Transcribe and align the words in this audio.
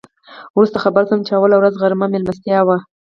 وروسته 0.55 0.77
خبر 0.83 1.01
شوم 1.09 1.21
چې 1.27 1.31
اوله 1.35 1.55
ورځ 1.57 1.73
غرمه 1.81 2.07
میلمستیا 2.13 2.59
وه. 2.67 2.77